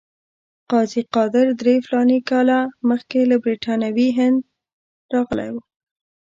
[0.71, 2.59] قاضي قادر درې فلاني کاله
[2.89, 4.39] مخکې له برټانوي هند
[5.13, 5.61] راغلی وو.